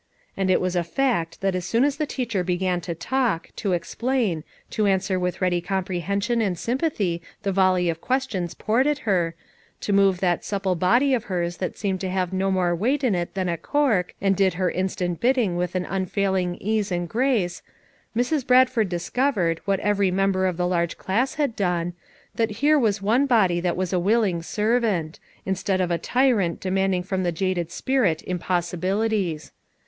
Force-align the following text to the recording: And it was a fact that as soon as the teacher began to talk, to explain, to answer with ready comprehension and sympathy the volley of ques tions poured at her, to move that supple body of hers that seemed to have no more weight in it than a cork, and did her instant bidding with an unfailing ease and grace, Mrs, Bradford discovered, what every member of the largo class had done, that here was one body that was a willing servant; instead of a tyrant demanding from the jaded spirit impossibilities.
And 0.35 0.49
it 0.49 0.59
was 0.59 0.75
a 0.75 0.83
fact 0.83 1.41
that 1.41 1.53
as 1.53 1.63
soon 1.63 1.83
as 1.83 1.97
the 1.97 2.07
teacher 2.07 2.43
began 2.43 2.81
to 2.81 2.95
talk, 2.95 3.49
to 3.57 3.73
explain, 3.73 4.43
to 4.71 4.87
answer 4.87 5.19
with 5.19 5.41
ready 5.43 5.61
comprehension 5.61 6.41
and 6.41 6.57
sympathy 6.57 7.21
the 7.43 7.51
volley 7.51 7.87
of 7.87 8.01
ques 8.01 8.27
tions 8.27 8.55
poured 8.55 8.87
at 8.87 8.97
her, 9.05 9.35
to 9.81 9.93
move 9.93 10.19
that 10.19 10.43
supple 10.43 10.73
body 10.73 11.13
of 11.13 11.25
hers 11.25 11.57
that 11.57 11.77
seemed 11.77 12.01
to 12.01 12.09
have 12.09 12.33
no 12.33 12.49
more 12.49 12.75
weight 12.75 13.03
in 13.03 13.13
it 13.13 13.35
than 13.35 13.47
a 13.47 13.57
cork, 13.59 14.15
and 14.19 14.35
did 14.35 14.55
her 14.55 14.71
instant 14.71 15.19
bidding 15.19 15.55
with 15.55 15.75
an 15.75 15.85
unfailing 15.85 16.55
ease 16.59 16.91
and 16.91 17.07
grace, 17.07 17.61
Mrs, 18.17 18.43
Bradford 18.47 18.89
discovered, 18.89 19.61
what 19.65 19.79
every 19.81 20.09
member 20.09 20.47
of 20.47 20.57
the 20.57 20.65
largo 20.65 20.95
class 20.95 21.35
had 21.35 21.55
done, 21.55 21.93
that 22.33 22.49
here 22.63 22.79
was 22.79 23.03
one 23.03 23.27
body 23.27 23.59
that 23.59 23.77
was 23.77 23.93
a 23.93 23.99
willing 23.99 24.41
servant; 24.41 25.19
instead 25.45 25.79
of 25.79 25.91
a 25.91 25.99
tyrant 25.99 26.59
demanding 26.59 27.03
from 27.03 27.21
the 27.21 27.31
jaded 27.31 27.71
spirit 27.71 28.23
impossibilities. 28.23 29.51